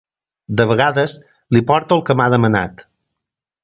De 0.61 0.65
vegades 0.71 1.13
li 1.57 1.63
porto 1.71 2.01
el 2.01 2.05
que 2.09 2.19
m'ha 2.19 2.31
demanat. 2.39 2.87